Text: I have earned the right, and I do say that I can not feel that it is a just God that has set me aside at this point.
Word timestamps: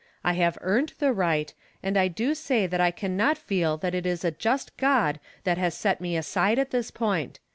I 0.23 0.33
have 0.33 0.57
earned 0.61 0.93
the 0.97 1.13
right, 1.13 1.53
and 1.83 1.95
I 1.95 2.07
do 2.07 2.33
say 2.33 2.65
that 2.65 2.81
I 2.81 2.89
can 2.89 3.15
not 3.15 3.37
feel 3.37 3.77
that 3.77 3.93
it 3.93 4.07
is 4.07 4.25
a 4.25 4.31
just 4.31 4.75
God 4.77 5.19
that 5.43 5.59
has 5.59 5.75
set 5.75 6.01
me 6.01 6.17
aside 6.17 6.57
at 6.57 6.71
this 6.71 6.89
point. 6.89 7.37